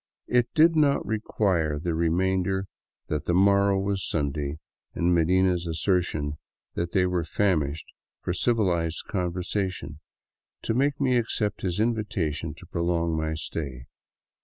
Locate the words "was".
3.79-4.03